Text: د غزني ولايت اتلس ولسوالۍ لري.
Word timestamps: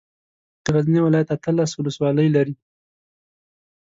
د 0.63 0.65
غزني 0.75 0.99
ولايت 1.03 1.29
اتلس 1.35 1.71
ولسوالۍ 1.75 2.27
لري. 2.35 2.55